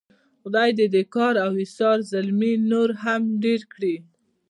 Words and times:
خدای 0.41 0.69
دې 0.77 0.87
د 0.95 0.97
کار 1.15 1.33
او 1.45 1.51
ایثار 1.61 1.97
زلمي 2.11 2.53
نور 2.71 2.89
هم 3.03 3.21
ډېر 3.43 3.61
کړي. 3.73 3.95